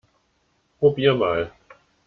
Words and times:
Probier 0.79 1.13
mal! 1.13 1.51